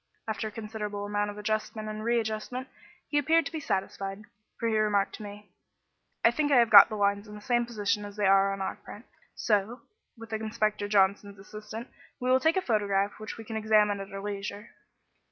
[0.27, 2.67] After a considerable amount of adjustment and readjustment,
[3.07, 4.23] he appeared to be satisfied,
[4.59, 5.51] for he remarked to me
[6.25, 8.61] "I think I have got the lines in the same position as they are on
[8.61, 9.81] our print, so,
[10.17, 11.87] with Inspector Johnson's assistance,
[12.19, 14.71] we will take a photograph which we can examine at our leisure."